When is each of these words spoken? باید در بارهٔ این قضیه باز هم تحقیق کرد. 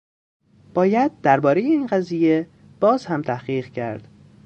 باید 0.73 1.21
در 1.21 1.39
بارهٔ 1.39 1.61
این 1.61 1.87
قضیه 1.87 2.47
باز 2.79 3.05
هم 3.05 3.21
تحقیق 3.21 3.67
کرد. 3.69 4.07